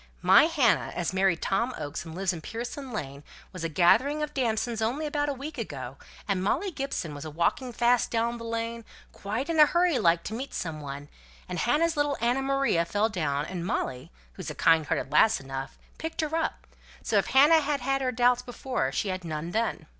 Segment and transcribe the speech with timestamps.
[0.23, 4.33] "My Hannah, as married Tom Oakes, and lives in Pearson's Lane, was a gathering of
[4.33, 8.83] damsons only a week ago, and Molly Gibson was a walking fast down the lane,
[9.11, 11.07] quite in a hurry like to meet some one,
[11.47, 15.77] and Hannah's little Anna Maria fell down, and Molly (who's a kind hearted lass enough)
[15.99, 16.65] picked her up;
[17.03, 19.85] so if Hannah had had her doubts before, she had none then."